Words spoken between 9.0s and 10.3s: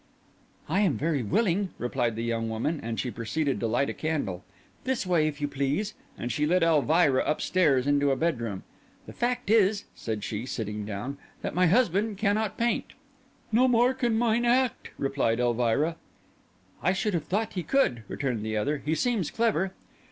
"The fact is," said